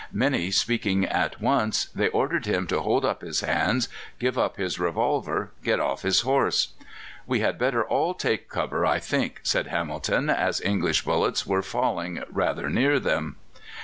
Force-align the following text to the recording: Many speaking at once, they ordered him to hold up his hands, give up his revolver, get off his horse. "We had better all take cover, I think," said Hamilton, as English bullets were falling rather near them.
Many 0.11 0.49
speaking 0.49 1.05
at 1.05 1.39
once, 1.39 1.85
they 1.85 2.07
ordered 2.07 2.47
him 2.47 2.65
to 2.69 2.81
hold 2.81 3.05
up 3.05 3.21
his 3.21 3.41
hands, 3.41 3.87
give 4.17 4.35
up 4.35 4.57
his 4.57 4.79
revolver, 4.79 5.51
get 5.63 5.79
off 5.79 6.01
his 6.01 6.21
horse. 6.21 6.69
"We 7.27 7.41
had 7.41 7.59
better 7.59 7.83
all 7.85 8.15
take 8.15 8.49
cover, 8.49 8.83
I 8.83 8.97
think," 8.97 9.41
said 9.43 9.67
Hamilton, 9.67 10.27
as 10.31 10.59
English 10.59 11.03
bullets 11.03 11.45
were 11.45 11.61
falling 11.61 12.23
rather 12.31 12.67
near 12.67 12.99
them. 12.99 13.35